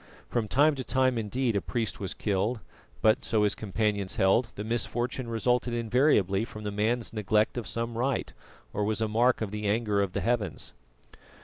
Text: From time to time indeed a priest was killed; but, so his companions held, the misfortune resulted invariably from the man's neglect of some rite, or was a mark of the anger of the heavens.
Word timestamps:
From 0.29 0.47
time 0.47 0.73
to 0.73 0.83
time 0.83 1.19
indeed 1.19 1.55
a 1.55 1.61
priest 1.61 1.99
was 1.99 2.15
killed; 2.15 2.61
but, 3.03 3.23
so 3.23 3.43
his 3.43 3.53
companions 3.53 4.15
held, 4.15 4.47
the 4.55 4.63
misfortune 4.63 5.27
resulted 5.29 5.75
invariably 5.75 6.43
from 6.43 6.63
the 6.63 6.71
man's 6.71 7.13
neglect 7.13 7.55
of 7.55 7.67
some 7.67 7.95
rite, 7.95 8.33
or 8.73 8.83
was 8.83 8.99
a 8.99 9.07
mark 9.07 9.41
of 9.41 9.51
the 9.51 9.67
anger 9.67 10.01
of 10.01 10.13
the 10.13 10.21
heavens. 10.21 10.73